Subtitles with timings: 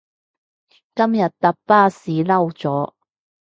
[0.95, 2.93] 今日搭巴士嬲咗